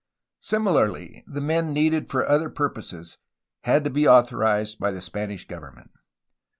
[0.39, 3.19] Similarly, the men needed for other purposes
[3.65, 5.91] had to be authorized by the Spanish government.